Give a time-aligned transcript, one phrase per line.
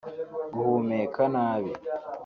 [0.53, 1.71] guhumeka nabi